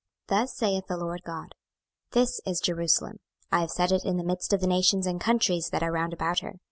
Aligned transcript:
26:005:005 0.29 0.39
Thus 0.39 0.53
saith 0.57 0.85
the 0.87 0.97
Lord 0.97 1.21
GOD; 1.21 1.53
This 2.13 2.41
is 2.47 2.59
Jerusalem: 2.59 3.19
I 3.51 3.59
have 3.59 3.69
set 3.69 3.91
it 3.91 4.03
in 4.03 4.17
the 4.17 4.23
midst 4.23 4.51
of 4.51 4.59
the 4.59 4.65
nations 4.65 5.05
and 5.05 5.21
countries 5.21 5.69
that 5.69 5.83
are 5.83 5.91
round 5.91 6.11
about 6.13 6.39
her. 6.39 6.59